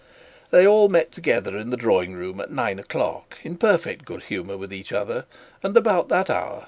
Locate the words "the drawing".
1.69-2.13